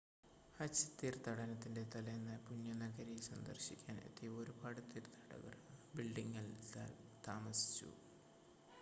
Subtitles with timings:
[0.55, 6.47] ഹജ്ജ് തീർത്ഥാടനത്തിൻ്റെ തലേന്ന് പുണ്യനഗരി സന്ദർശിക്കാൻ എത്തിയ ഒരുപാട് തീർത്ഥാടകർ ആ ബിൽഡിംങിൽ
[7.23, 7.91] താമസിച്ചു